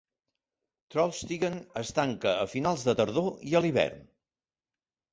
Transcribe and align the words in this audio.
"Trollstigen" 0.95 1.59
es 1.83 1.93
tanca 1.99 2.33
a 2.33 2.49
finals 2.57 2.89
de 2.91 2.99
tardor 3.03 3.31
i 3.53 3.57
a 3.61 3.65
l'hivern. 3.67 4.07